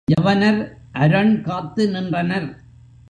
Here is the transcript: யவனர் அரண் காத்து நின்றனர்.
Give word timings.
யவனர் 0.07 0.61
அரண் 0.91 1.41
காத்து 1.41 1.83
நின்றனர். 1.89 2.49